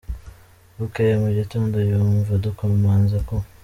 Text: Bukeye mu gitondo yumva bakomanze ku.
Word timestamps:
Bukeye 0.77 1.13
mu 1.23 1.29
gitondo 1.37 1.75
yumva 1.89 2.31
bakomanze 2.43 3.17
ku. 3.27 3.35